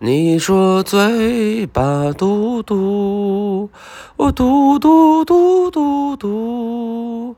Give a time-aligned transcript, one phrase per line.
[0.00, 3.70] 你说嘴巴嘟嘟，
[4.16, 7.36] 我嘟嘟嘟嘟嘟，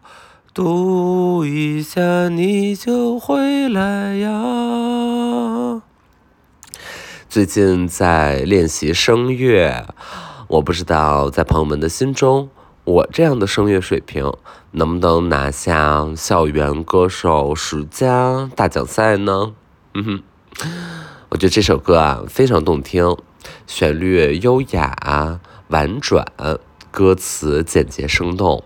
[0.54, 5.82] 嘟一下你就回来呀。
[7.28, 9.86] 最近在练习声乐，
[10.48, 12.48] 我不知道在朋友们的心中，
[12.84, 14.32] 我这样的声乐水平
[14.72, 19.52] 能不能拿下校园歌手十佳大奖赛呢？
[19.94, 20.22] 嗯哼。
[21.28, 23.16] 我觉得这首歌啊非常动听，
[23.66, 26.24] 旋律优雅婉转，
[26.92, 28.62] 歌词简洁生动。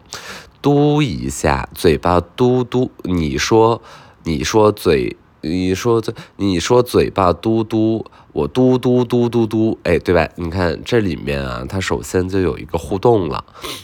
[0.60, 3.80] 嘟一下，嘴巴嘟嘟，你说，
[4.24, 10.28] 你说嘴，你说嘴，你说嘴巴嘟嘟，我嘟嘟嘟嘟嘟，哎，对吧？
[10.36, 13.42] 你看这里面啊，它首先就有一个互动了。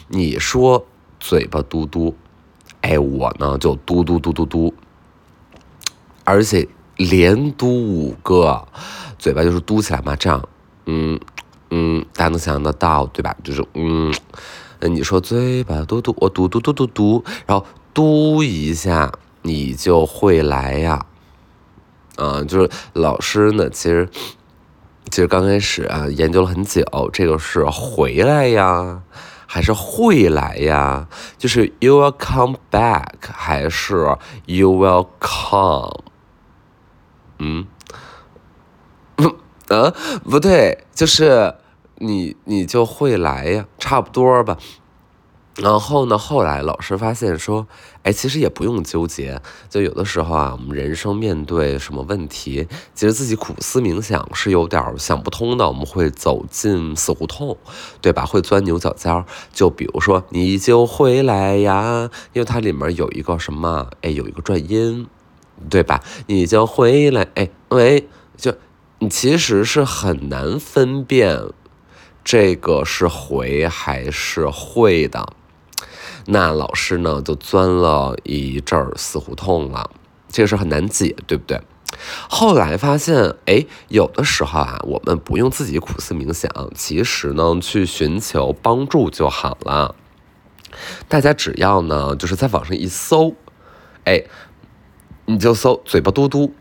[0.09, 0.85] 你说
[1.19, 2.15] 嘴巴嘟嘟，
[2.81, 4.71] 哎，我呢就嘟嘟嘟嘟嘟，
[6.23, 6.67] 而且。
[6.97, 8.67] 连嘟五个，
[9.17, 10.49] 嘴巴就是嘟起来嘛，这样，
[10.85, 11.19] 嗯
[11.69, 13.35] 嗯，大家能想象得到对吧？
[13.43, 14.13] 就是嗯，
[14.81, 21.05] 你说嘴巴嘟嘟，我嘟嘟嘟嘟嘟，然后嘟一下，你就会来呀，
[22.15, 24.09] 啊，就是老师呢，其实
[25.09, 29.01] 其实刚开始啊，研究了很久，这个是回来呀，
[29.45, 31.07] 还是会来呀？
[31.37, 36.03] 就是 you will come back，还是 you will come？
[37.39, 37.65] 嗯，
[39.69, 39.93] 啊，
[40.23, 41.55] 不对，就是
[41.97, 44.57] 你，你就会来呀，差不多吧。
[45.55, 47.65] 然后呢，后来老师发现说，
[48.03, 57.57] 哎，其实也不用纠结，就有的时候啊，我们人生面对什么问题，其实自己苦思冥想是有点想不通的，我们会走进死胡同，
[58.01, 58.23] 对吧？
[58.23, 59.25] 会钻牛角尖。
[59.51, 65.07] 就比如说，你就会来呀，因为它里面有一个什么，哎，有一个转音。
[65.69, 66.03] 对吧？
[66.27, 68.55] 你就回来，哎喂，就
[68.99, 71.41] 你其实是很难分辨
[72.23, 75.33] 这个是回还是会的。
[76.25, 79.91] 那老师呢就钻了一阵儿死胡同了，
[80.29, 81.61] 这个事很难解，对不对？
[82.29, 89.95] 后来发现，哎，有的时候啊，我们不用自己苦思冥想，其实呢去寻求帮助就好了。
[91.07, 93.35] 大家只要呢就是在网上一搜，
[94.03, 94.23] 哎。
[95.29, 96.53] 你就搜嘴巴嘟嘟，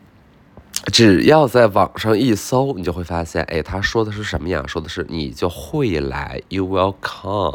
[0.92, 4.64] 只要在网上一搜，你就会发现，哎，他说的是什么呀？
[4.66, 7.54] 说的是你就会来，you will come，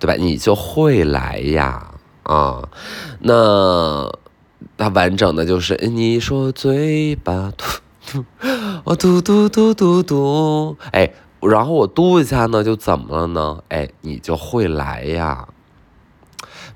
[0.00, 0.14] 对吧？
[0.14, 2.66] 你就会来呀，啊，
[3.20, 4.10] 那
[4.78, 7.64] 它完整的就是你说嘴巴嘟
[8.10, 8.24] 嘟，
[8.84, 11.12] 我嘟嘟嘟嘟嘟，哎，
[11.42, 13.62] 然后我嘟一下呢，就怎么了呢？
[13.68, 15.46] 哎，你就会来呀。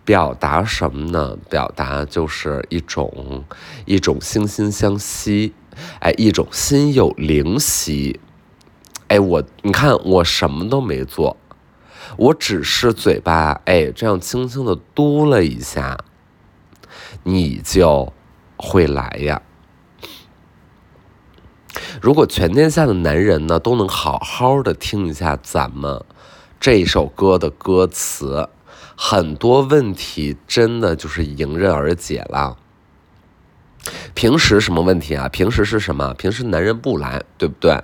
[0.08, 1.36] 表达什么呢？
[1.50, 3.44] 表达就是一种
[3.84, 5.52] 一种惺惺相惜，
[6.00, 8.18] 哎，一种心有灵犀，
[9.08, 11.36] 哎，我你看我什么都没做，
[12.16, 15.98] 我只是嘴巴哎这样轻轻的嘟了一下，
[17.24, 18.10] 你就
[18.56, 19.42] 会来呀。
[22.00, 26.02] 如果全天下的男人呢都能好好的听一下咱们
[26.58, 28.48] 这首歌的歌词。
[29.00, 32.56] 很多问题真的就是迎刃而解了。
[34.12, 35.28] 平时什么问题啊？
[35.28, 36.12] 平时是什么？
[36.14, 37.80] 平时男人不来，对不对？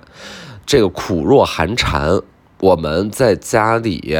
[0.65, 2.21] 这个苦若寒蝉，
[2.59, 4.13] 我们在家里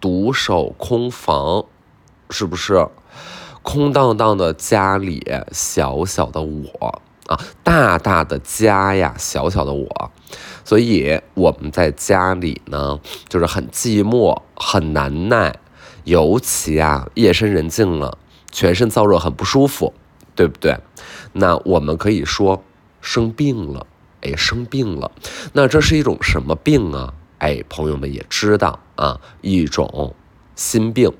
[0.00, 1.66] 独守空房，
[2.30, 2.84] 是不是？
[3.62, 10.10] 空荡荡的家里，小小的我啊，大大的家呀，小小的我，
[10.64, 15.54] 所以我们在家里呢，就是很寂寞，很难耐。
[16.10, 18.18] 尤其啊，夜深人静了，
[18.50, 19.94] 全身燥热，很不舒服，
[20.34, 20.76] 对不对？
[21.34, 22.64] 那我们可以说
[23.00, 23.86] 生病了，
[24.22, 25.12] 哎，生病了。
[25.52, 27.14] 那这是一种什么病啊？
[27.38, 30.16] 哎，朋友们也知道啊，一种
[30.56, 31.12] 心病。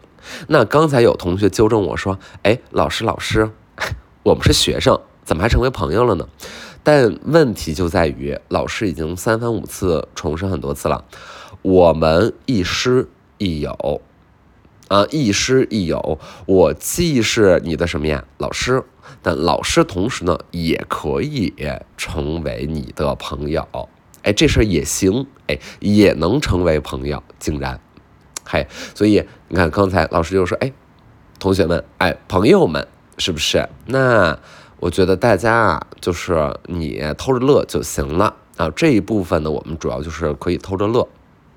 [0.49, 3.49] 那刚才有同学纠正我说，哎，老师，老师，
[4.25, 6.27] 我们是学生，怎么还成为朋友了呢？
[6.83, 11.05] 但问题就在于，老师已经三番五次重申很多次了，
[11.63, 13.09] 我们亦师
[13.39, 14.03] 亦友。
[14.91, 18.83] 啊，亦师亦友，我既是你的什么呀，老师，
[19.23, 21.55] 但老师同时呢，也可以
[21.97, 23.65] 成为你的朋友，
[24.25, 27.81] 哎，这事儿也行，哎，也能成为朋友，竟然，
[28.45, 30.73] 嘿，所以你看，刚才老师就说，哎，
[31.39, 32.85] 同学们，哎，朋友们，
[33.17, 33.69] 是不是？
[33.87, 34.37] 那
[34.81, 38.35] 我觉得大家啊，就是你偷着乐就行了。
[38.57, 41.09] 啊，这一部分呢，我们主要就是可以偷着乐，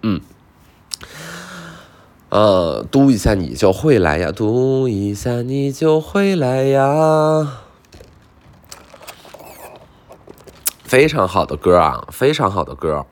[0.03, 0.21] 嗯。
[2.33, 7.59] 呃，嘟一下你就会来呀，嘟一下你就会来呀，
[10.83, 13.05] 非常好的歌啊，非常好的歌，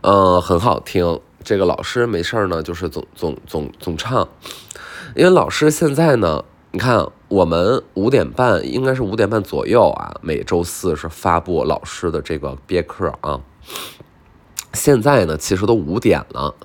[0.00, 1.20] 嗯，很好听。
[1.44, 4.28] 这个老师没事呢，就是总总总总唱，
[5.14, 13.40] 因为老师现在呢，你看我们五点半应该是五点半左右啊，每周四是发布老师的这个别克啊。
[14.74, 16.56] 现在呢，其实都五点了，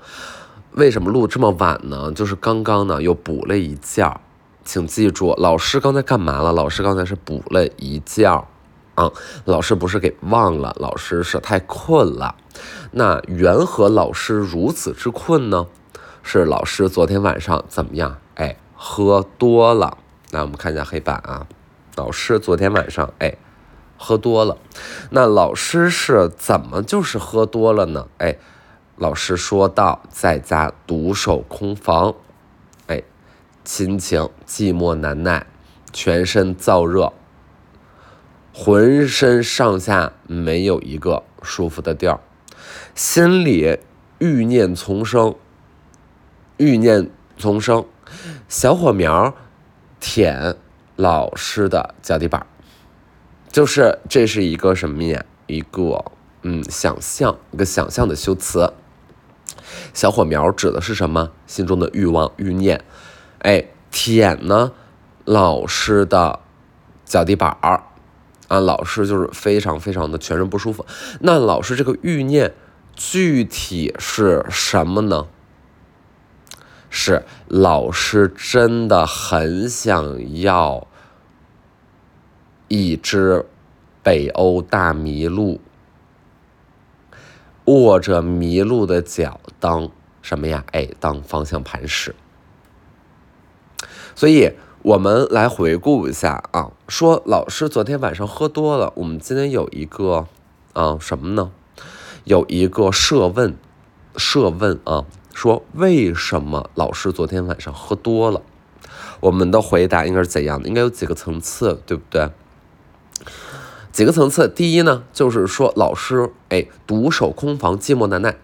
[0.75, 2.11] 为什么录这么晚呢？
[2.11, 4.19] 就是刚刚呢又补了一觉，
[4.65, 6.51] 请记住，老师刚才干嘛了？
[6.51, 8.45] 老师刚才是补了一觉。
[8.95, 9.11] 啊，
[9.45, 12.35] 老师不是给忘了，老师是太困了。
[12.91, 15.67] 那缘何老师如此之困呢？
[16.23, 18.17] 是老师昨天晚上怎么样？
[18.35, 19.97] 哎，喝多了。
[20.31, 21.47] 来，我们看一下黑板啊。
[21.95, 23.37] 老师昨天晚上哎，
[23.97, 24.57] 喝多了。
[25.11, 28.07] 那老师是怎么就是喝多了呢？
[28.17, 28.37] 哎，
[28.97, 32.15] 老师说到在家独守空房，
[32.87, 33.03] 哎，
[33.65, 35.45] 心情寂寞难耐，
[35.91, 37.11] 全身燥热。
[38.53, 42.21] 浑身上下没有一个舒服的地儿，
[42.95, 43.79] 心里
[44.19, 45.35] 欲念丛生，
[46.55, 47.85] 欲念丛生，
[48.47, 49.35] 小火苗
[49.99, 50.55] 舔
[50.95, 52.47] 老师的脚底板
[53.49, 55.25] 就是这是一个什么呀？
[55.47, 56.05] 一个
[56.43, 58.71] 嗯，想象一个想象的修辞。
[59.93, 61.31] 小火苗指的是什么？
[61.47, 62.83] 心中的欲望欲念，
[63.39, 64.71] 哎，舔呢
[65.23, 66.39] 老师的
[67.05, 67.83] 脚底板儿。
[68.47, 70.85] 啊，老师就是非常非常的全身不舒服。
[71.21, 72.53] 那老师这个欲念
[72.95, 75.25] 具体是什么呢？
[76.91, 80.87] 是老师真的很想要
[82.67, 83.45] 一只
[84.03, 85.59] 北欧大麋鹿，
[87.65, 89.89] 握着麋鹿的脚当
[90.21, 90.63] 什么呀？
[90.71, 92.15] 哎，当方向盘使。
[94.15, 94.53] 所以。
[94.85, 98.93] 我们来回顾一下啊，说老师昨天晚上喝多了。
[98.97, 100.27] 我们今天有一个
[100.73, 101.49] 啊什么呢？
[102.23, 103.57] 有一个设问，
[104.15, 108.43] 设问啊，说为什么老师昨天晚上喝多了？
[109.21, 110.67] 我们的回答应该是怎样的？
[110.67, 112.29] 应该有几个层次，对不对？
[113.95, 118.35] 几个层次，第一呢，就是说老师哎独守空房，寂寞难耐。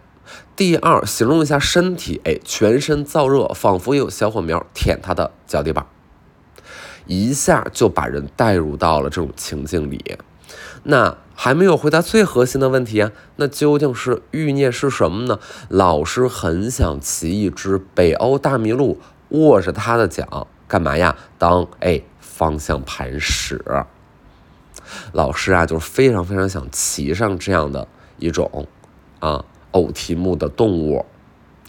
[0.56, 5.86] 第二，形容一下身体，哎，全身燥热，仿佛有小火苗舔他的脚底板。
[7.06, 10.18] 一下就把人带入到了这种情境里，
[10.84, 15.38] 那还没有回答最核心的问题啊，那究竟是欲念是什么呢？
[15.68, 19.02] 老师很想骑一只北欧大麋鹿，
[19.32, 21.18] 握着他的脚，干嘛呀？
[21.38, 23.62] 当哎方向盘使。
[25.14, 28.68] 老师啊，就是非常非常想骑上这样的一种
[29.20, 31.06] 啊偶题目的动物，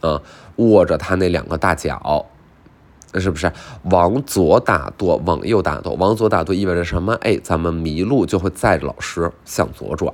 [0.00, 0.20] 啊
[0.56, 2.26] 握着他那两个大脚。
[3.16, 3.52] 是不是
[3.90, 5.92] 往左打舵，往右打舵？
[5.96, 7.12] 往左打舵意味着什么？
[7.20, 10.10] 哎，咱们迷路就会载着老师向左转。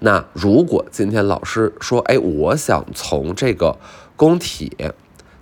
[0.00, 3.78] 那如果今天老师说，哎，我想从这个
[4.16, 4.76] 工体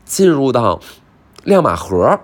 [0.05, 0.79] 进入到
[1.45, 2.21] 亮马河，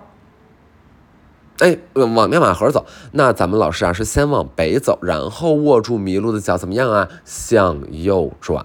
[1.60, 7.08] 哎，往亮马河走，那咱们老师啊是先往北走，然后握住麋鹿的脚，怎么样啊？
[7.24, 8.64] 向右转，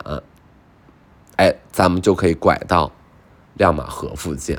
[1.36, 2.92] 哎，咱们就可以拐到
[3.56, 4.57] 亮马河附近。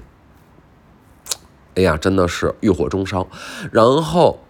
[1.76, 3.26] 哎呀，真的是欲火中烧。
[3.72, 4.40] 然后，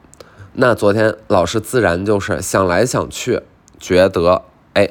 [0.52, 3.42] 那昨天老师自然就是想来想去，
[3.78, 4.42] 觉得
[4.74, 4.90] 哎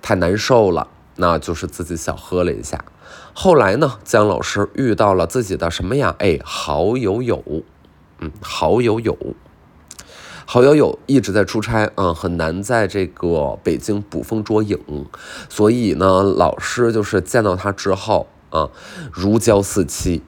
[0.00, 2.84] 太难受了，那就是自己小喝了一下。
[3.34, 6.14] 后来呢，姜老师遇到了自己的什么呀？
[6.18, 7.42] 哎，好友友，
[8.18, 9.16] 嗯，好友友，
[10.44, 14.78] 好友友一直在出差，嗯，很难在这个北京捕风捉影，
[15.48, 18.70] 所以呢，老师就是见到他之后啊，
[19.12, 20.22] 如胶似漆。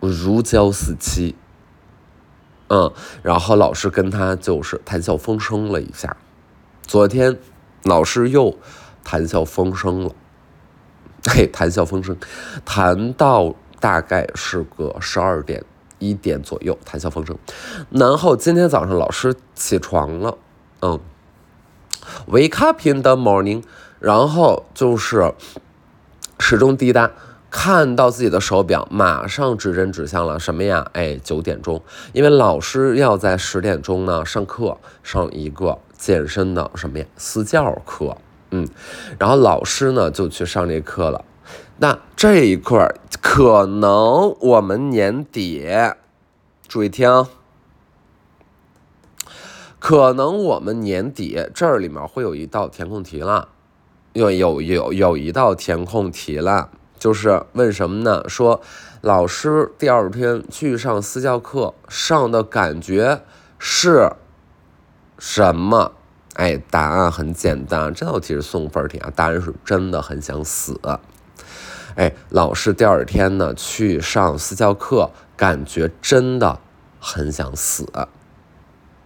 [0.00, 1.34] 如胶似漆，
[2.68, 2.92] 嗯，
[3.22, 6.14] 然后老师跟他就是谈笑风生了一下。
[6.82, 7.38] 昨天
[7.84, 8.54] 老师又
[9.02, 10.14] 谈笑风生了，
[11.30, 12.14] 嘿，谈笑风生，
[12.66, 15.64] 谈到大概是个十二点
[16.08, 17.36] 一点左右，谈笑风生。
[17.90, 20.36] 然后今天早上老师起床了，
[20.82, 21.00] 嗯
[22.28, 23.62] ，wake up in the morning，
[24.00, 25.32] 然后就是
[26.38, 27.10] 始终滴答。
[27.56, 30.90] 看到自己的手表，马上指针指向了什么呀？
[30.92, 31.80] 哎，九点钟，
[32.12, 38.16] 因为老师要在十点钟呢上课，上一个健身的什么呀私教课，
[38.50, 38.66] 嗯，
[39.20, 41.24] 然后老师呢就去上这课了。
[41.78, 45.66] 那这一块可能我们年底，
[46.68, 47.26] 注意听，
[49.78, 53.48] 可能我们年底这里面会有一道填空题了，
[54.12, 56.70] 有有有有一道填空题了。
[56.96, 58.26] 就是问什么呢？
[58.28, 58.62] 说
[59.02, 63.20] 老师第二天去上私教课，上的感觉
[63.58, 64.10] 是
[65.18, 65.92] 什么？
[66.34, 70.80] 哎，答案很简单，这道题是送分题啊，答案是真的很想死。
[71.96, 76.58] 哎，老师第二天呢去上私教课，感觉真的
[76.98, 77.86] 很想死。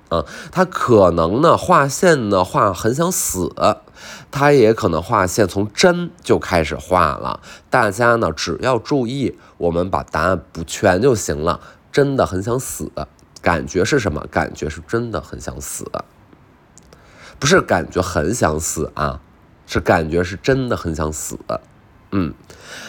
[0.08, 3.52] 啊，他可能呢画线呢画很想死，
[4.30, 7.40] 他也可能画线从真就开始画了。
[7.68, 11.60] 大家呢只要注意，我们把答案补全就行了。
[11.90, 12.90] 真的很想死，
[13.42, 14.26] 感觉是什么？
[14.30, 15.84] 感觉是真的很想死，
[17.38, 19.20] 不是感觉很想死啊，
[19.66, 21.38] 是感觉是真的很想死。
[22.12, 22.34] 嗯，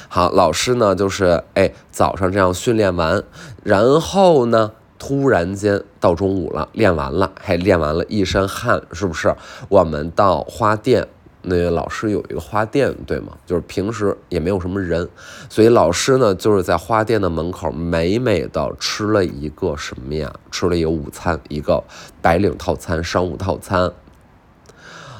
[0.07, 3.23] 好，老师呢就是哎早上这样训练完，
[3.63, 4.71] 然后呢。
[5.01, 9.33] 突然间到中午了，练完了，还练完了一身汗，是不是？
[9.69, 11.07] 我们到花店，
[11.41, 13.38] 那个老师有一个花店，对吗？
[13.45, 15.07] 就是平时也没有什么人，
[15.47, 20.33] 所以老师呢就是在花店的门口美美的吃了一个什么呀？
[20.51, 21.81] 吃了一个午餐，一个
[22.21, 23.93] 白领套餐、商务套餐，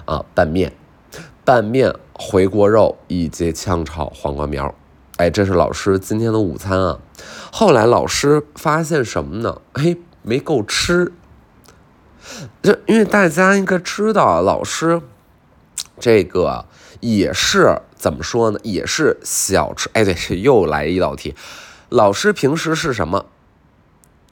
[0.04, 0.74] 啊，拌面、
[1.46, 4.76] 拌面、回锅肉以及炝炒黄瓜苗。
[5.16, 7.00] 哎，这是老师今天的午餐啊。
[7.52, 9.62] 后来老师发现什么呢？
[9.74, 11.14] 哎，没够吃。
[12.62, 15.02] 这因为大家应该知道，老师
[15.98, 16.66] 这个
[17.00, 18.60] 也是怎么说呢？
[18.64, 19.90] 也是小吃。
[19.94, 21.34] 哎，对，又来一道题。
[21.88, 23.26] 老师平时是什么？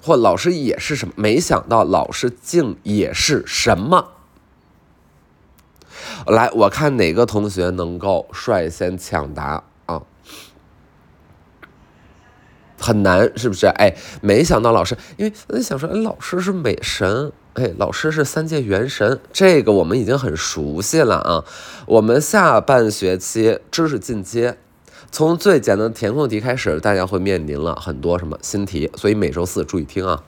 [0.03, 1.13] 或老师也是什么？
[1.17, 4.11] 没想到老师竟也是什么？
[6.27, 10.01] 来，我看哪个同学能够率先抢答啊。
[12.79, 13.65] 很难，是不是？
[13.65, 21.43] 哎，没想到老师，因为我想说，哎，老师是美神，哎，老师是三界元神，这个我们已经很熟悉了啊。
[21.87, 24.59] 我们下半学期知识进阶，
[25.11, 30.23] 从最简单的填空题开始，大家会面临了很多什么新题，所以每周四注意听啊。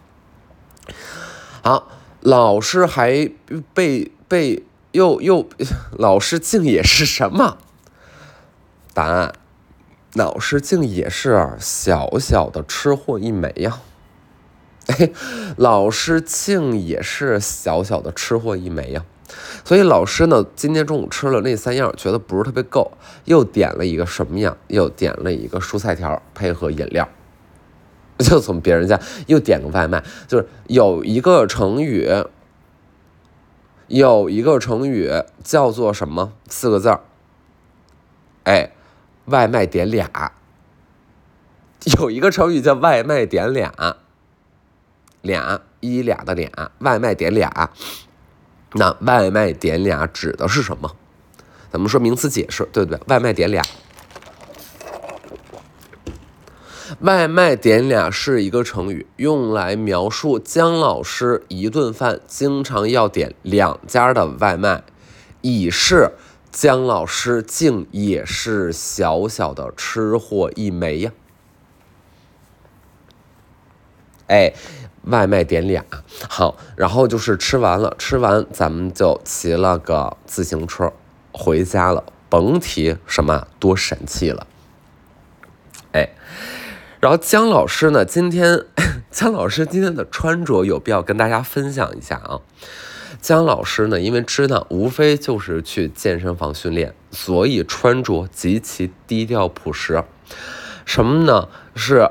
[1.62, 1.88] 好，
[2.22, 3.30] 老师还
[3.76, 5.48] 被被又又，
[5.98, 7.58] 老师竟也是什么？
[8.94, 9.34] 答案。
[10.16, 13.80] 老师竟也是小小的吃货一枚呀！
[14.90, 15.12] 哎，
[15.56, 19.06] 老师竟也是小小的吃货一枚呀！
[19.64, 22.92] 所以老师呢，今天中午吃了那三样，觉得不是特别够，
[23.26, 24.58] 又点了一个什么样？
[24.68, 27.08] 又点了一个蔬菜条配合饮料，
[28.18, 30.04] 就从别人家又点个外卖。
[30.28, 32.10] 就是有一个成语，
[33.90, 35.12] 有一个成语
[35.44, 36.32] 叫做什么？
[36.48, 37.02] 四个字儿，
[38.46, 38.72] 哎。
[39.26, 40.32] 外卖点俩，
[42.00, 43.96] 有一个成语叫“外卖点俩”，
[45.22, 47.70] 俩一俩的俩，外卖点俩。
[48.74, 50.96] 那外卖点俩指的是什么？
[51.72, 53.00] 咱们说名词解释，对不对？
[53.06, 53.64] 外卖点俩，
[57.02, 64.84] 外卖点俩是一个成语，用来描述姜老师一顿饭经常要点两家的外卖，
[65.42, 66.12] 以示。
[66.52, 71.12] 姜老师竟也是小小的吃货一枚呀！
[74.26, 74.54] 哎，
[75.04, 75.86] 外卖点俩，
[76.28, 80.92] 好，然后就是吃完了，吃完咱们就骑了个自行车
[81.32, 84.48] 回家了，甭提什么多神气了。
[85.92, 86.10] 哎，
[87.00, 88.66] 然后姜老师呢，今天
[89.10, 92.42] 姜老师今天的穿着有必要跟大家分享一下啊。
[93.22, 100.04] 姜老师呢，因为知道无非就是去健身房训练，所以穿着极其低调朴实。
[100.86, 101.48] 什么呢？
[101.74, 102.10] 是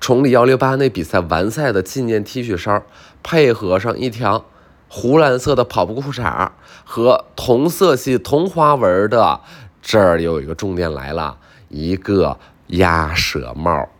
[0.00, 2.82] 崇礼幺六八那比赛完赛的纪念 T 恤衫，
[3.22, 4.46] 配合上一条
[4.88, 6.50] 湖蓝色的跑步裤衩
[6.84, 9.40] 和同色系同花纹的，
[9.82, 11.36] 这儿有一个重点来了，
[11.68, 13.90] 一个鸭舌帽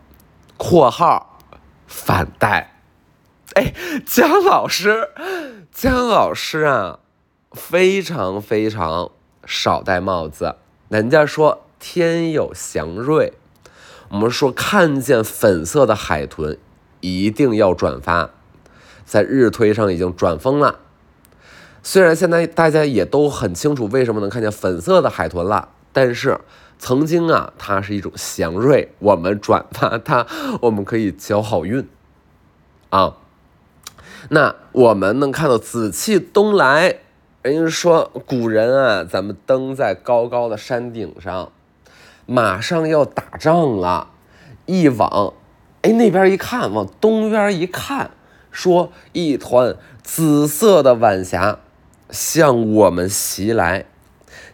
[0.61, 1.39] 括号
[1.87, 2.75] 反戴）。
[3.55, 3.73] 哎，
[4.05, 5.09] 姜老师。
[5.71, 6.99] 姜老师啊，
[7.51, 9.09] 非常非常
[9.43, 10.57] 少戴帽子。
[10.87, 13.33] 人家说天有祥瑞，
[14.09, 16.59] 我们说看见粉色的海豚
[16.99, 18.29] 一定要转发，
[19.03, 20.81] 在日推上已经转疯了。
[21.81, 26.39] 虽然现在大家也都很清楚为什么能看见粉色的海豚了，但是
[26.81, 30.25] 曾经啊，它是一种祥瑞，我们转发它，
[30.61, 31.87] 我们可以交好运
[32.89, 33.17] 啊。
[34.29, 36.97] 那我们能看到紫气东来，
[37.43, 41.51] 人家说古人啊，咱们登在高高的山顶上，
[42.25, 44.09] 马上要打仗了，
[44.65, 45.35] 一往，
[45.83, 48.09] 哎那边一看，往东边一看，
[48.49, 51.59] 说一团紫色的晚霞
[52.09, 53.85] 向我们袭来。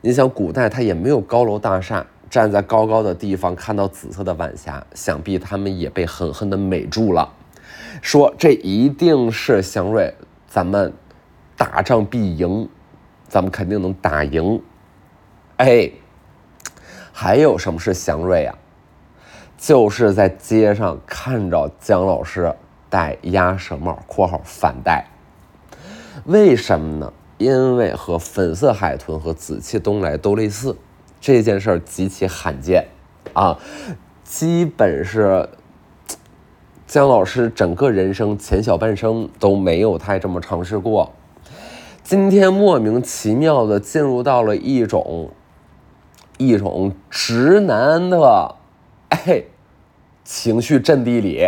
[0.01, 7.34] 你想古代他也没有高楼大厦，站在高高的地方看到紫色的晚霞，想必他们也被狠狠的美住了。
[8.01, 10.13] 说这一定是祥瑞，
[10.48, 10.93] 咱们
[11.55, 12.69] 打仗必赢，
[13.27, 14.62] 咱们肯定能打赢。
[15.57, 15.91] 哎，
[17.12, 18.55] 还有什么是祥瑞啊？
[19.57, 22.53] 就是在街上看着姜老师
[22.89, 25.07] 戴鸭舌帽（括号反戴），
[26.25, 27.13] 为什么呢？
[27.39, 30.75] 因为和粉色海豚和紫气东来都类似，
[31.27, 32.86] 这件事儿极其罕见
[33.34, 33.60] 啊，
[34.24, 35.50] 基本是
[36.88, 41.12] 姜老师整个人生前小半生都没有太这么尝试过。
[42.01, 45.31] 今天莫名其妙的进入到了一种
[46.38, 48.55] 一种直男的。
[49.10, 49.43] 哎，
[50.24, 51.46] 情绪阵地里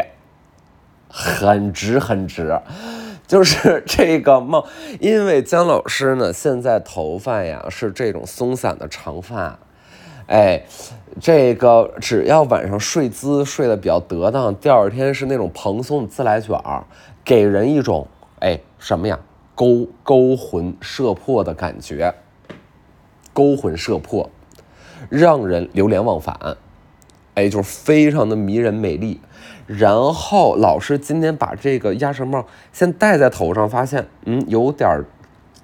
[1.08, 2.60] 很直很直，
[3.26, 4.62] 就是这个梦，
[5.00, 9.58] 因为姜老师呢，现在头发呀是这种松散的长发，
[10.30, 10.62] 哎，
[11.20, 16.86] 这个只要晚上睡姿睡得比较得当，第二天是那种蓬松的自来卷儿，
[17.26, 18.08] 给人一种
[18.38, 19.20] 哎什么呀，
[19.56, 22.14] 勾勾魂摄魄的感觉，
[23.34, 24.30] 勾魂摄魄，
[25.10, 26.58] 让人流连忘返。
[27.34, 29.20] 哎，就是非常的迷人美丽。
[29.66, 35.04] 然后老师今天把这个鸭舌帽先戴在头上，发现嗯有点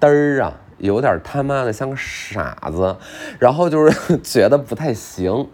[0.00, 2.96] 嘚儿啊，有点他妈的像个傻子。
[3.38, 5.48] 然后就是 觉得不太行。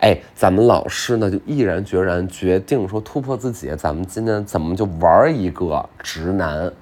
[0.00, 6.72] 哎，咱们老师呢就毅然决然决定说突破自己，咱们今天怎么就玩一个直男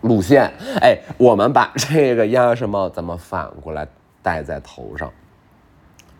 [0.00, 0.52] 路线？
[0.80, 3.86] 哎，我们把这个鸭舌帽咱们反过来
[4.22, 5.12] 戴在头上，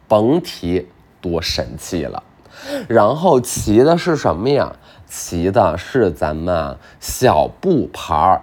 [0.08, 0.86] 甭提。
[1.18, 2.22] 多神气了，
[2.88, 4.72] 然后骑的是什么呀？
[5.08, 8.40] 骑的是咱们小布牌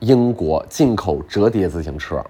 [0.00, 2.24] 英国进口折叠自行车。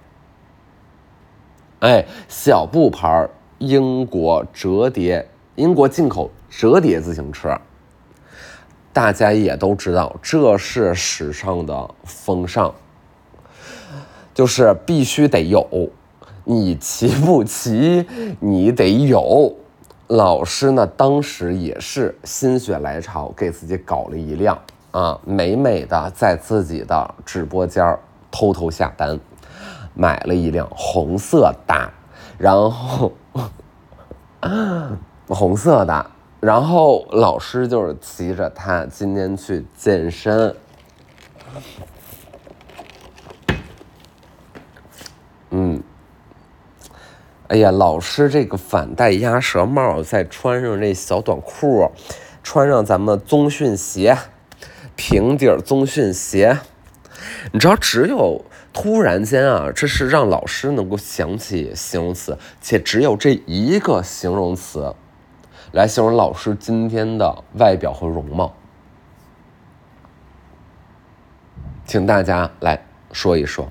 [1.81, 7.59] 哎，小布牌英国折叠，英国进口折叠自行车，
[8.93, 12.75] 大家也都知道，这是时尚的风尚，
[14.33, 15.91] 就是必须得有，
[16.45, 18.07] 你骑不骑，
[18.41, 19.55] 你得有。
[20.09, 24.57] 老师呢，当时也是心血来潮，给自己搞了一辆
[24.97, 27.99] 啊，美美的在自己的直播间
[28.31, 29.21] 偷偷下单，
[29.93, 31.91] 买了一辆红色的，
[32.39, 33.13] 然后
[35.29, 40.57] 红色的，然后老师就是骑着它今天去健身，
[45.51, 45.83] 嗯。
[47.49, 51.93] 哎呀，老师，这个反戴鸭舌帽，再穿上这小短裤，
[52.43, 54.17] 穿上咱们棕训鞋，
[54.97, 56.59] 平底儿棕训鞋，
[57.53, 64.95] 你知道，只有突然间啊，这是让老师能够想起形容词，且只有这一个形容词
[65.73, 68.57] 来形容老师今天的外表和容貌，
[71.85, 73.71] 请大家来说一说，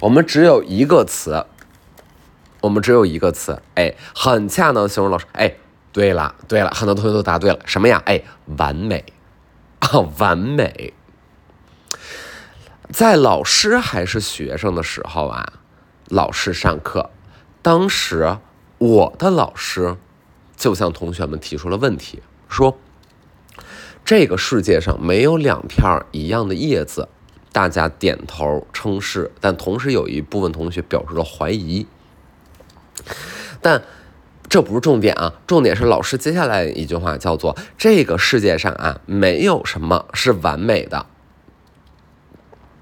[0.00, 1.44] 我们只有一个词。
[2.62, 5.52] 我们只有一个词，哎，很恰当的形容老师，哎，
[5.92, 8.02] 对了，对了，很多同学都答对了，什么呀？
[8.06, 8.20] 哎，
[8.56, 9.04] 完美，
[9.90, 10.92] 啊， 完美。
[12.90, 15.54] 在老师还是学生的时候啊，
[16.08, 17.10] 老师上课，
[17.60, 18.38] 当时
[18.78, 19.96] 我的老师
[20.56, 22.78] 就向同学们提出了问题，说
[24.04, 27.08] 这个世界上没有两片一样的叶子，
[27.50, 31.88] 大家点头称是，但同时有一部分同学表示了怀疑。
[33.60, 33.82] 但
[34.56, 41.04] 这不是重点啊，重点是老师接下来一句话叫做：“这个世界上啊，没有什么是完美的。”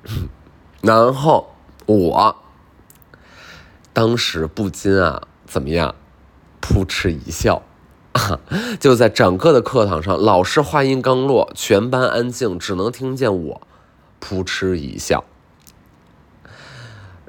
[0.83, 1.53] 然后
[1.87, 2.37] 我
[3.93, 5.97] 当时不禁啊，怎么样，
[6.61, 7.63] 扑哧一笑。
[8.79, 13.61] 就在整个的课堂上，老师话音刚落，全班安静，只能听见我
[14.21, 15.25] 扑哧一笑。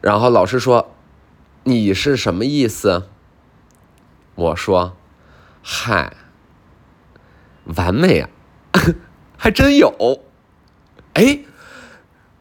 [0.03, 0.91] 然后老师说。
[1.67, 3.08] 你是什么意思？
[4.36, 4.95] 我说，
[5.62, 6.13] 嗨，
[7.76, 8.30] 完美啊，
[9.38, 10.21] 还真有。
[11.13, 11.39] 哎，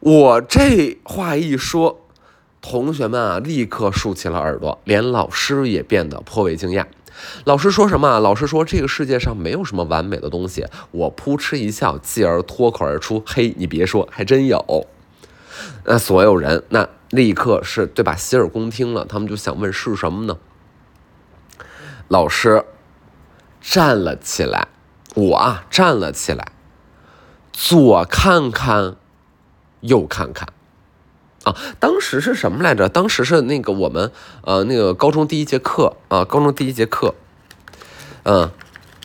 [0.01, 2.01] 我这话一说，
[2.61, 6.87] 同学们啊，立刻竖起了耳朵，连老师也变得颇为惊讶。
[7.45, 8.19] 老师说什么？
[8.19, 10.67] 老师说这个世界上没有什么完美的东西。
[10.91, 14.89] 我扑哧一笑，继而脱口而出：“嘿，你别说，还真有。”
[15.87, 16.89] 那所有人那。
[17.11, 18.17] 立刻是对吧？
[18.17, 20.37] 洗耳恭听了，他们就想问是什么呢？
[22.15, 22.65] 老师
[23.61, 24.69] 站了起来，
[25.17, 26.53] 我啊站了起来，
[27.53, 28.95] 左看看，
[29.81, 30.49] 右看看，
[31.43, 32.89] 啊，当时是什么来着？
[32.89, 37.17] 当时是那个我们呃那个高中第一节课啊，高中第一节课，
[38.23, 38.49] 嗯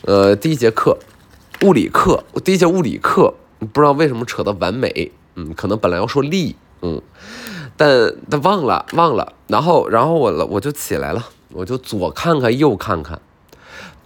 [0.03, 0.99] 呃第一节课
[1.63, 3.33] 物理课，第一节物理课，
[3.73, 7.01] 不知道为什么扯到完美，嗯，可能本来要说力，嗯。
[7.75, 13.19] 但但忘了忘了，然后然后我了我就起来了，我就左看看右看看，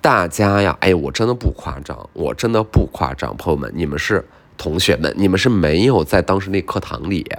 [0.02, 4.28] 大家呀，哎，我真的不夸张，我真的不夸张，朋友们，你们是
[4.58, 7.30] 同学们，你们是没有在当时那课堂里。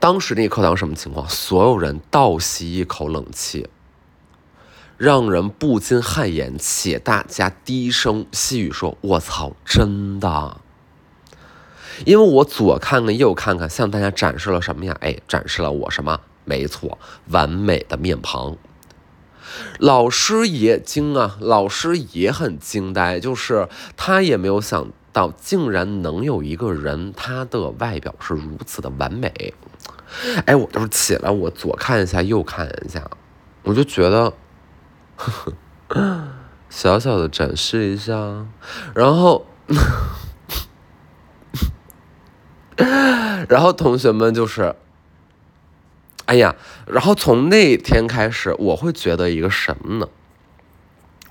[0.00, 1.28] 当时那课堂什么情况？
[1.28, 3.68] 所有人倒吸一口冷气，
[4.96, 10.60] 让人不禁汗颜，且大家低声细语说：“我操，真的！”
[12.06, 14.96] 因为我左看看右看看，向大家展示了什么呀？
[15.00, 16.20] 哎，展示了我什么？
[16.48, 18.56] 没错，完美的面庞。
[19.78, 29.54] 老师也惊啊，老师也很惊呆，就是他也没有想到，竟然能有一个人，他的外表是如此的完美。
[30.46, 33.10] 哎，我就是起来，我左看一下，右看一下，
[33.62, 34.32] 我就觉得，
[35.16, 35.52] 呵
[35.88, 36.28] 呵，
[36.70, 38.46] 小小的展示一下，
[38.94, 39.44] 然后，
[43.48, 44.74] 然后同学们就是，
[46.28, 46.54] 哎呀，
[46.86, 50.08] 然后从那天开始，我会觉得一个什么呢？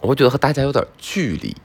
[0.02, 1.56] 我会觉得和大家有点距离，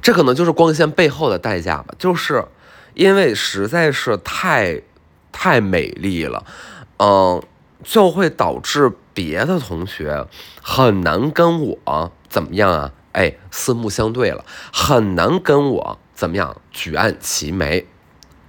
[0.00, 2.44] 这可能就是光鲜背后的代价吧，就是
[2.94, 4.82] 因为实在是太。
[5.32, 6.44] 太美丽了，
[6.98, 7.40] 嗯，
[7.84, 10.26] 就会导致别的同学
[10.60, 12.92] 很难跟我怎么样啊？
[13.12, 17.86] 哎，四目相对了，很难跟我怎么样举案齐眉，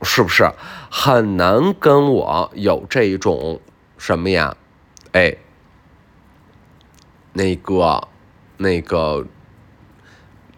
[0.02, 0.52] 是不是？
[0.94, 3.62] 很难跟我有这种
[3.98, 4.58] 什么呀？
[5.14, 5.38] 哎，
[7.32, 8.10] 那个，
[8.58, 9.26] 那个，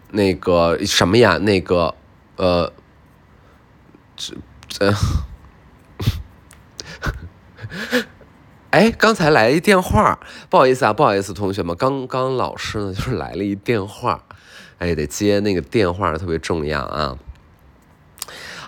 [0.10, 1.38] 那个什么呀？
[1.38, 1.94] 那个，
[2.38, 2.74] 呃，
[4.16, 4.34] 这
[4.68, 4.92] 这。
[8.72, 10.20] 哎，刚才来一电话，
[10.50, 14.24] 不好意思啊，不好意思，同学们，刚刚老师呢就是来了一电话，
[14.80, 17.20] 哎，得接那个电话，特别重要啊。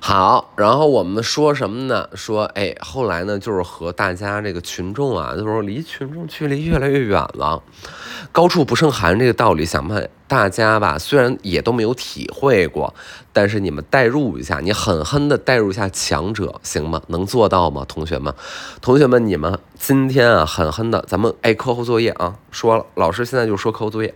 [0.08, 2.08] 好，然后我们说什么呢？
[2.14, 7.64] 说，哎，后来呢，就是和大家这个群众啊，就是离群众距离越来越远了，
[8.32, 9.92] 高处不胜寒这个道理，想不
[10.28, 12.94] 大家吧，虽然也都没有体会过，
[13.32, 17.02] 但是你们代入一下，你狠狠的代入一下强者，行吗？
[17.08, 17.86] 能做到吗？
[17.88, 18.34] 同学们，
[18.82, 24.16] 同学们，你们今天啊，狠狠的，咱们哎，课后作业啊，说了，老师现在就说课后作业。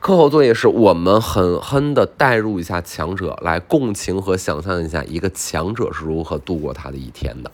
[0.00, 7.50] 课后作业是我们狠狠的代入一下强者，来共情和想象一下一个强者是如何度过他的一天的。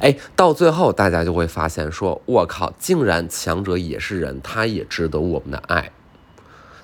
[0.00, 5.92] 哎，到最后大家就会发现，说我靠，竟然强者也是人，他也值得我们的爱。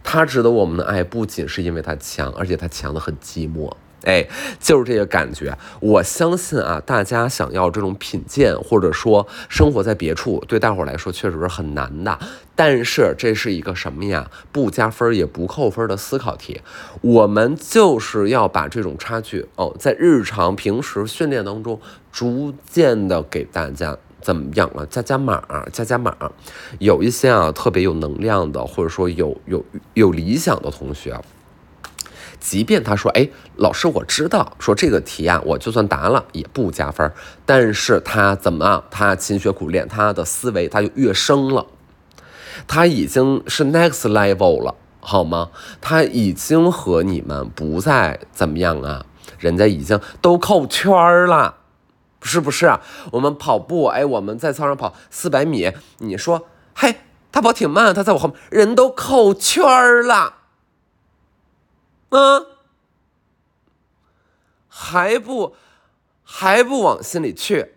[0.05, 3.73] 他值得我们的爱，不仅是因为他强，而且他强的很寂寞。
[4.05, 4.29] 哎，
[4.61, 5.57] 就是这个感觉。
[5.81, 12.19] 我相信啊，大家想要这种品鉴，或者说生活在别处，对大伙来说确实是很难的。
[12.55, 14.31] 但是这是一个什么呀？
[14.53, 16.61] 不加分也不扣分的思考题。
[17.01, 21.81] 我们就是要把这种差距哦，在日常平时训练当中，
[22.13, 24.87] 逐渐的给大家怎么样啊？
[24.89, 26.17] 加加码，加加码。
[26.79, 31.21] 有一些啊特别有能量的，或者说有有有理想的同学。
[32.41, 37.11] 即便他说：“哎，老师，我知道，说这个题啊，我就算答了也不加分。
[37.45, 41.67] 但是他怎么啊他勤学苦练，他的思维他就跃升了，
[42.67, 45.51] 他已经是 next level 了，好吗？
[45.81, 49.05] 他已经和你们不再怎么样啊，
[49.39, 50.91] 人家已经都扣圈
[51.27, 51.55] 了，
[52.25, 52.77] 是不是？
[53.13, 56.97] 我们跑步，哎，我们在操场跑四百米，你说，嘿，
[57.31, 60.39] 他跑挺慢，他在我后面，人都扣圈儿了。”
[62.11, 62.47] 嗯，
[64.69, 65.55] 还不
[66.23, 67.75] 还不往心里去？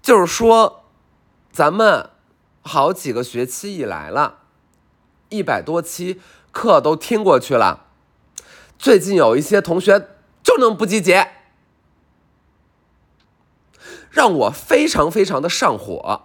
[0.00, 0.84] 就是说，
[1.50, 2.10] 咱们
[2.62, 4.40] 好几个学期以来了，
[5.30, 6.20] 一百多期
[6.52, 7.86] 课都听过去了，
[8.78, 10.08] 最近有一些同学
[10.42, 11.30] 就能不集结，
[14.10, 16.22] 让我非常非常的上火。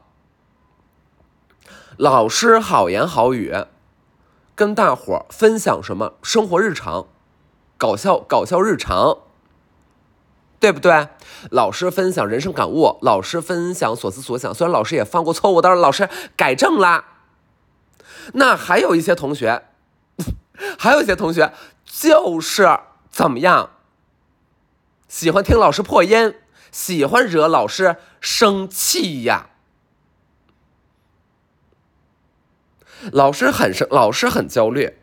[1.98, 3.54] 老师好言好语。
[4.56, 7.08] 跟大伙分享什么生活日常，
[7.76, 9.17] 搞笑搞笑日常，
[10.60, 11.08] 对不对？
[11.50, 14.54] 老师分享人生感悟，老师分享所思所想。
[14.54, 17.06] 虽然老师也犯过错误，但是老师改正啦。
[18.34, 19.63] 那还有一些同学，
[20.78, 21.52] 还有一些同学
[21.84, 23.72] 就是怎么样，
[25.08, 26.36] 喜欢听老师破音，
[26.73, 29.51] 喜欢惹老师生气呀。
[33.12, 34.97] 老师很生，老师很焦虑。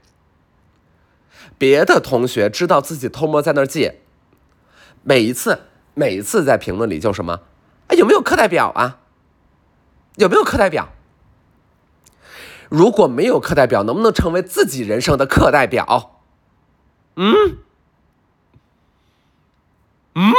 [1.57, 3.93] 别的同学知道自己偷摸在那儿记，
[5.05, 7.43] 每一次，每一次在评论里叫什么？
[7.87, 8.99] 哎，有没有课代表啊？
[10.17, 10.89] 有没有课代表？
[12.69, 16.21] 如果没有课代表，能不能成为自己人生的课代表？
[17.17, 17.59] 嗯，
[20.15, 20.33] 嗯，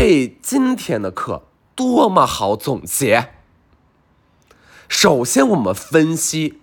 [0.00, 3.34] 这今天的课多么好总结。
[4.88, 6.62] 首先，我们分析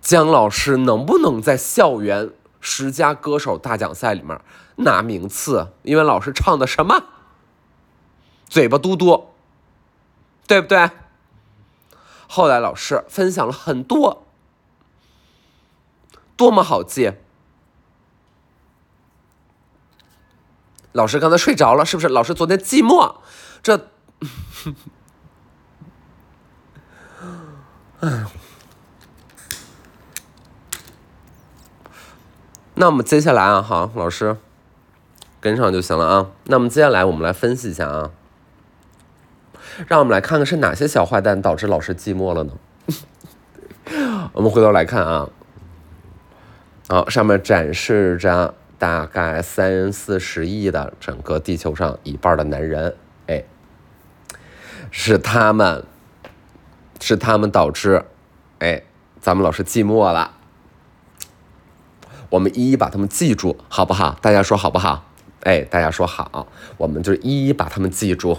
[0.00, 2.30] 姜老师能不能在校园
[2.62, 4.40] 十佳歌手大奖赛里面
[4.76, 7.04] 拿名次，因为老师唱的什么？
[8.48, 9.34] 嘴巴嘟嘟，
[10.46, 10.90] 对不对？
[12.26, 14.26] 后来老师分享了很多，
[16.34, 17.12] 多么好记。
[20.94, 22.06] 老师刚才睡着了，是不是？
[22.06, 23.16] 老师昨天寂寞，
[23.64, 23.88] 这，
[27.98, 28.24] 哎，
[32.74, 34.36] 那我们接下来啊，好，老师
[35.40, 36.30] 跟上就行了啊。
[36.44, 38.12] 那么接下来我们来分析一下啊。
[39.88, 42.52] 让我们来看看是哪些小坏蛋导致老师寂寞了呢？
[44.32, 45.28] 我们回头来看啊，
[46.88, 53.44] 好，上面展示着大概三四十亿的整个地球上一半的男人，哎，
[54.90, 55.84] 是他们，
[57.00, 58.04] 是他们导致，
[58.58, 58.82] 哎，
[59.20, 60.32] 咱们老师寂寞了。
[62.30, 64.18] 我们一一把他们记住，好不好？
[64.20, 65.10] 大家说好不好？
[65.44, 68.38] 哎，大家说好，我们就一一把他们记住。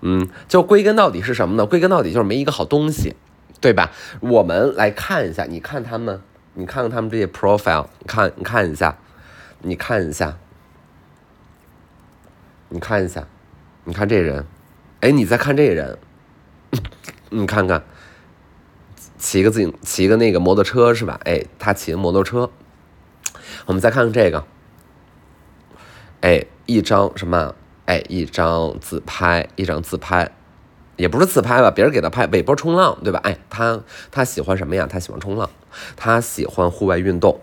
[0.00, 1.64] 嗯，就归根到底是什么呢？
[1.66, 3.14] 归根到底就是没一个好东西，
[3.60, 3.92] 对吧？
[4.20, 6.20] 我们来看一下，你看他们，
[6.58, 8.96] 你看看他们这些 profile，你看，你看一下，
[9.60, 10.38] 你看一下，
[12.70, 13.26] 你看一下，
[13.84, 14.46] 你看这人，
[15.00, 15.98] 哎，你再看这人，
[17.28, 17.84] 你看看，
[19.18, 21.20] 骑个自行，骑个那个摩托车是吧？
[21.24, 22.50] 哎，他骑个摩托车，
[23.66, 24.46] 我们再看看这个，
[26.22, 27.54] 哎，一张什么？
[27.84, 30.32] 哎，一张自拍，一张自拍，
[30.96, 33.20] 也不是自拍吧，别人给他拍，尾波冲浪，对吧？
[33.22, 34.88] 哎，他他喜欢什么呀？
[34.90, 35.50] 他喜欢冲浪，
[35.96, 37.40] 他喜欢户外运动。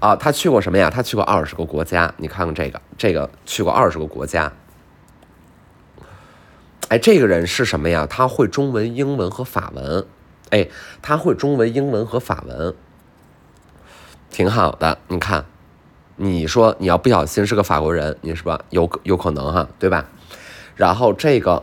[0.00, 0.90] 啊，他去过什么呀？
[0.90, 2.14] 他去过二十个国家。
[2.18, 4.52] 你看看这个，这个去过二十个国家。
[6.88, 8.06] 哎，这个人是什么呀？
[8.08, 10.06] 他会中文、英文和法文。
[10.50, 10.68] 哎，
[11.02, 12.74] 他会中文、英文和法文，
[14.30, 14.98] 挺好的。
[15.08, 15.44] 你看。
[16.20, 18.60] 你说你要不小心是个法国人，你是吧？
[18.70, 20.04] 有有可能哈，对吧？
[20.74, 21.62] 然后这个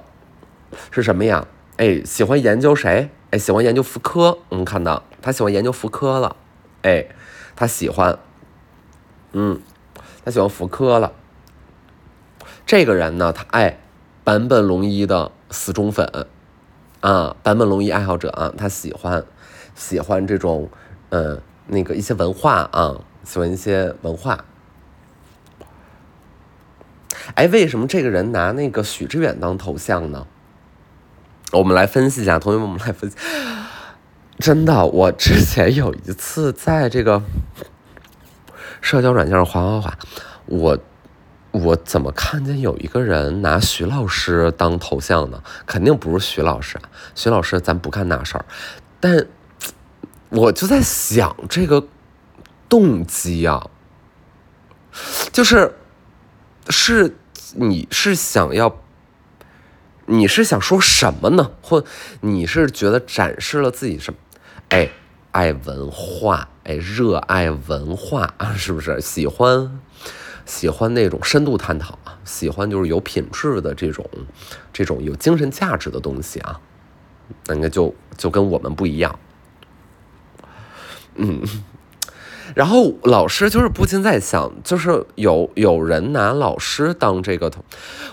[0.91, 1.45] 是什么呀？
[1.75, 3.09] 哎，喜欢研究谁？
[3.37, 4.39] 喜欢研究福柯。
[4.49, 6.35] 我们看到他喜欢研究福柯了。
[6.81, 7.07] 哎，
[7.55, 8.17] 他喜欢，
[9.33, 9.59] 嗯，
[10.23, 11.13] 他喜欢福柯了。
[12.65, 13.79] 这个人呢，他爱
[14.23, 16.27] 坂本龙一的死忠粉
[17.01, 19.25] 啊，坂本龙一爱好者啊，他喜欢
[19.75, 20.69] 喜欢这种
[21.09, 23.01] 嗯那个一些文化啊。
[23.25, 24.45] 喜欢一些文化，
[27.33, 30.27] 哎，为什么这个人拿那个许知远当头像呢？
[31.51, 33.15] 我们来分析一下，同学们，我们来分析。
[34.39, 37.21] 真的，我之前有一次在这个
[38.81, 39.97] 社交软件上滑滑滑，
[40.45, 40.77] 我
[41.51, 45.41] 我怎么看见有一个人拿徐老师当头像呢？
[45.65, 46.77] 肯定不是徐老师，
[47.15, 48.45] 徐老师咱不干那事儿。
[48.99, 49.25] 但
[50.29, 51.87] 我就在想这个。
[52.67, 53.69] 动机啊，
[55.31, 55.75] 就是
[56.67, 57.15] 是
[57.53, 58.75] 你是想要，
[60.07, 61.51] 你是想说什么呢？
[61.61, 61.83] 或
[62.21, 64.19] 你是觉得展示了自己什么？
[64.69, 64.89] 哎，
[65.31, 69.01] 爱文化，哎，热爱文化，是不是？
[69.01, 69.79] 喜欢
[70.45, 74.07] 喜欢那种深度探讨啊，喜欢就是有品质的这种
[74.71, 76.59] 这种有精神价值的东西啊，
[77.47, 79.19] 那个就就跟我们不一样，
[81.15, 81.41] 嗯。
[82.53, 87.63] 然后老师就是不禁在想，就是有有人拿老师当这个头，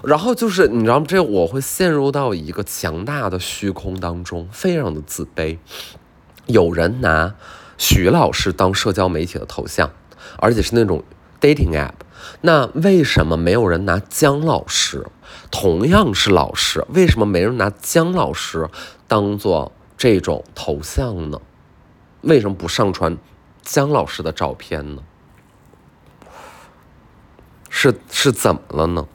[0.03, 1.07] 然后就是你知道吗？
[1.07, 5.59] 这我会陷入到一个强大的虚空当中，非常的自卑。
[6.47, 7.35] 有人拿
[7.77, 9.91] 徐老师当社交媒体的头像，
[10.39, 11.05] 而且是那种
[11.41, 11.93] dating app，
[12.41, 15.07] 那为什么没有人拿姜老师？
[15.51, 18.69] 同样是老师，为什么没人拿姜老师
[19.07, 21.41] 当做这种头像呢？
[22.23, 23.17] 为什么不上传？
[23.63, 25.03] 姜老师的照片呢？
[27.75, 29.09] 是是怎么了呢？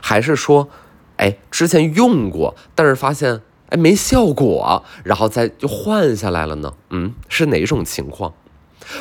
[0.00, 0.70] 还是说，
[1.18, 6.74] 哎，之前用过，但是发现哎没效果，然后再就换下来了呢？
[6.88, 8.32] 嗯，是哪种情况？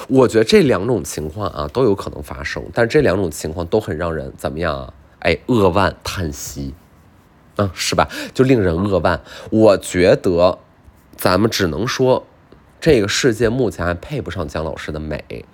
[0.09, 4.93] 我觉得这两种情况啊都有可能发生，但是这两种情况都很让人怎么样啊？
[5.19, 6.73] 哎，扼腕叹息，
[7.55, 8.09] 嗯，是吧？
[8.33, 9.21] 就令人扼腕。
[9.49, 10.59] 我觉得
[11.15, 12.27] 咱们只能说。
[12.81, 15.45] 这个世界目前还配不上姜老师的美，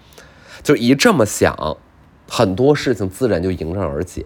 [0.63, 1.78] 就一这么想，
[2.28, 4.24] 很多事情自然就迎刃而解，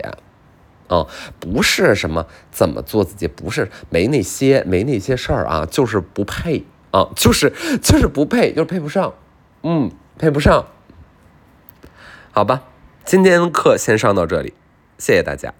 [0.88, 1.08] 啊，
[1.40, 9.14] 不是什么怎么做自己，不是没那些没那些事儿啊，就是不配啊，就是就是不配，就是配不上，
[9.64, 10.68] 嗯，配不上。
[12.32, 12.62] 好吧，
[13.04, 14.54] 今天课先上到这里，
[15.00, 15.54] 谢谢大家。